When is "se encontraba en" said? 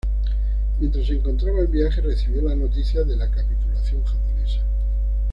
1.05-1.69